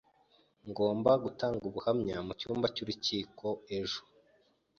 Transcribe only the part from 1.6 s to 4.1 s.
ubuhamya mu cyumba cy'urukiko ejo.